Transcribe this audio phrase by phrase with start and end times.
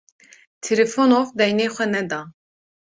[0.63, 2.21] Trifonof deynê xwe neda.